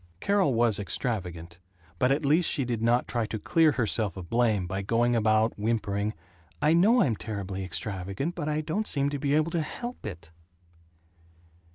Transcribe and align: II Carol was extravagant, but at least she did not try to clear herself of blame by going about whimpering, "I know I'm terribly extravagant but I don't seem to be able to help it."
II 0.13 0.17
Carol 0.19 0.53
was 0.55 0.79
extravagant, 0.79 1.59
but 1.99 2.11
at 2.11 2.25
least 2.25 2.49
she 2.49 2.65
did 2.65 2.81
not 2.81 3.07
try 3.07 3.27
to 3.27 3.37
clear 3.37 3.73
herself 3.73 4.17
of 4.17 4.31
blame 4.31 4.65
by 4.65 4.81
going 4.81 5.15
about 5.15 5.53
whimpering, 5.59 6.15
"I 6.59 6.73
know 6.73 7.03
I'm 7.03 7.15
terribly 7.15 7.63
extravagant 7.63 8.33
but 8.33 8.49
I 8.49 8.61
don't 8.61 8.87
seem 8.87 9.11
to 9.11 9.19
be 9.19 9.35
able 9.35 9.51
to 9.51 9.61
help 9.61 10.03
it." 10.07 10.31